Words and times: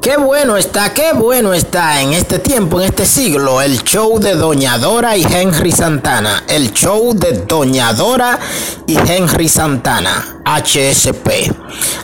Qué 0.00 0.16
bueno 0.16 0.56
está, 0.56 0.94
qué 0.94 1.12
bueno 1.12 1.52
está 1.52 2.00
en 2.00 2.12
este 2.12 2.38
tiempo, 2.38 2.80
en 2.80 2.86
este 2.86 3.04
siglo, 3.04 3.60
el 3.60 3.82
show 3.82 4.20
de 4.20 4.36
Doña 4.36 4.78
Dora 4.78 5.16
y 5.16 5.24
Henry 5.24 5.72
Santana. 5.72 6.44
El 6.48 6.72
show 6.72 7.14
de 7.14 7.44
Doña 7.46 7.92
Dora 7.92 8.38
y 8.86 8.96
Henry 8.96 9.48
Santana, 9.48 10.40
HSP. 10.44 11.52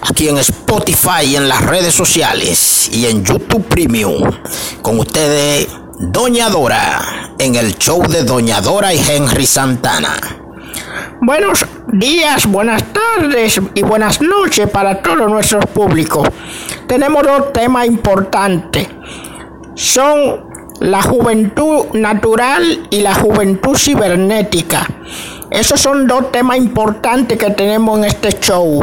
Aquí 0.03 0.29
en 0.29 0.39
Spotify, 0.39 1.37
en 1.37 1.49
las 1.49 1.63
redes 1.63 1.95
sociales 1.95 2.89
y 2.93 3.07
en 3.07 3.25
YouTube 3.25 3.65
Premium. 3.69 4.29
Con 4.83 4.99
ustedes, 4.99 5.69
Doña 6.01 6.51
Dora, 6.51 7.33
en 7.39 7.55
el 7.55 7.79
show 7.79 8.03
de 8.09 8.25
Doña 8.25 8.61
Dora 8.61 8.93
y 8.93 8.99
Henry 8.99 9.47
Santana. 9.47 10.17
Buenos 11.21 11.65
días, 11.93 12.47
buenas 12.47 12.83
tardes 12.93 13.61
y 13.75 13.83
buenas 13.83 14.21
noches 14.21 14.69
para 14.71 15.01
todos 15.03 15.29
nuestros 15.31 15.67
públicos. 15.67 16.29
Tenemos 16.87 17.23
dos 17.23 17.53
temas 17.53 17.87
importantes. 17.87 18.89
Son 19.75 20.45
la 20.81 21.03
juventud 21.03 21.87
natural 21.95 22.89
y 22.91 23.01
la 23.01 23.15
juventud 23.15 23.77
cibernética. 23.77 24.87
Esos 25.51 25.81
son 25.81 26.07
dos 26.07 26.33
temas 26.33 26.57
importantes 26.57 27.39
que 27.39 27.51
tenemos 27.51 27.99
en 27.99 28.05
este 28.05 28.31
show. 28.41 28.81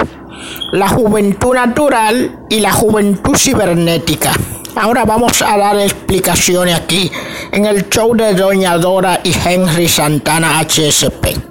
La 0.72 0.88
juventud 0.88 1.54
natural 1.54 2.46
y 2.50 2.60
la 2.60 2.72
juventud 2.72 3.36
cibernética. 3.36 4.32
Ahora 4.76 5.04
vamos 5.04 5.42
a 5.42 5.58
dar 5.58 5.78
explicaciones 5.78 6.76
aquí 6.76 7.12
en 7.52 7.66
el 7.66 7.90
show 7.90 8.16
de 8.16 8.34
Doña 8.34 8.78
Dora 8.78 9.20
y 9.24 9.34
Henry 9.46 9.90
Santana 9.90 10.60
HSP. 10.62 11.51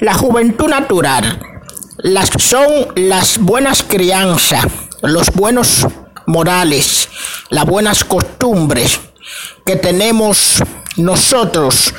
La 0.00 0.14
juventud 0.14 0.68
natural 0.68 1.40
las, 1.98 2.30
son 2.38 2.66
las 2.94 3.38
buenas 3.38 3.82
crianzas, 3.82 4.64
los 5.02 5.30
buenos 5.32 5.86
morales, 6.26 7.08
las 7.50 7.64
buenas 7.64 8.04
costumbres 8.04 9.00
que 9.66 9.76
tenemos 9.76 10.62
nosotros, 10.96 11.92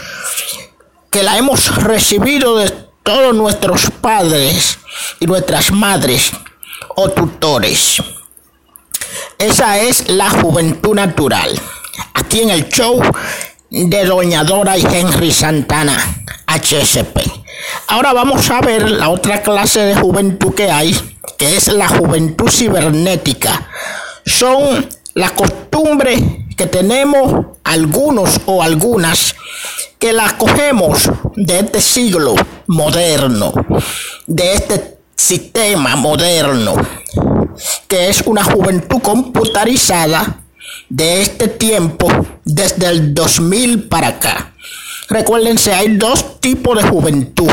que 1.10 1.24
la 1.24 1.38
hemos 1.38 1.76
recibido 1.84 2.58
de 2.58 2.70
todos 3.04 3.36
nuestros 3.36 3.90
padres 4.02 4.80
y 5.20 5.26
nuestras 5.26 5.72
madres 5.72 6.32
o 6.96 7.10
tutores. 7.10 8.02
Esa 9.38 9.80
es 9.80 10.10
la 10.10 10.30
juventud 10.30 10.96
natural. 10.96 11.60
Aquí 12.14 12.42
en 12.42 12.52
el 12.52 12.70
show 12.70 13.02
de 13.70 14.06
Doña 14.06 14.44
Dora 14.44 14.78
y 14.78 14.86
Henry 14.86 15.32
Santana, 15.32 15.98
HSP. 16.48 17.39
Ahora 17.92 18.14
vamos 18.14 18.48
a 18.52 18.62
ver 18.62 18.92
la 18.92 19.10
otra 19.10 19.42
clase 19.42 19.80
de 19.80 19.96
juventud 19.96 20.54
que 20.54 20.70
hay, 20.70 20.96
que 21.40 21.58
es 21.58 21.70
la 21.70 21.88
juventud 21.88 22.48
cibernética. 22.48 23.68
Son 24.28 24.88
las 25.16 25.32
costumbres 25.32 26.22
que 26.56 26.68
tenemos 26.68 27.48
algunos 27.64 28.42
o 28.46 28.62
algunas 28.62 29.34
que 29.98 30.14
las 30.14 30.34
cogemos 30.34 31.10
de 31.36 31.62
este 31.62 31.82
siglo 31.82 32.36
moderno, 32.68 33.54
de 34.28 34.54
este 34.54 35.00
sistema 35.16 35.96
moderno, 35.96 36.76
que 37.88 38.10
es 38.10 38.22
una 38.28 38.44
juventud 38.44 39.02
computarizada 39.02 40.42
de 40.90 41.24
este 41.24 41.48
tiempo 41.48 42.08
desde 42.46 42.86
el 42.86 43.16
2000 43.16 43.88
para 43.88 44.10
acá. 44.10 44.54
Recuérdense, 45.10 45.74
hay 45.74 45.98
dos 45.98 46.40
tipos 46.40 46.78
de 46.78 46.88
juventud. 46.88 47.50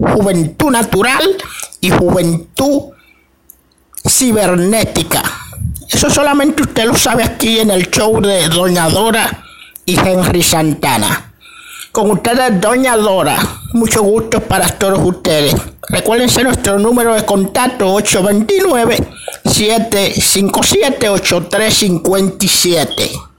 Juventud 0.00 0.70
natural 0.70 1.36
y 1.80 1.90
juventud 1.90 2.92
cibernética. 4.08 5.22
Eso 5.88 6.08
solamente 6.08 6.62
usted 6.62 6.86
lo 6.86 6.96
sabe 6.96 7.22
aquí 7.22 7.58
en 7.58 7.70
el 7.70 7.90
show 7.90 8.20
de 8.20 8.48
Doña 8.48 8.88
Dora 8.88 9.44
y 9.84 9.98
Henry 9.98 10.42
Santana. 10.42 11.32
Con 11.92 12.10
ustedes, 12.12 12.60
Doña 12.60 12.96
Dora. 12.96 13.36
Mucho 13.72 14.02
gusto 14.02 14.40
para 14.40 14.68
todos 14.68 15.00
ustedes. 15.02 15.54
Recuérdense 15.88 16.44
nuestro 16.44 16.78
número 16.78 17.14
de 17.14 17.24
contacto 17.24 17.92
829 17.92 18.96
757 19.44 21.08
8357. 21.08 23.29